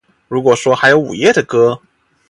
[0.27, 1.79] 如果说还有午夜的歌